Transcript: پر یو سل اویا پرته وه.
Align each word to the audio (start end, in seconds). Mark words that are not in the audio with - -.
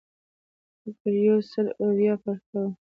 پر 0.99 1.13
یو 1.27 1.37
سل 1.51 1.67
اویا 1.83 2.13
پرته 2.23 2.55
وه. 2.63 2.71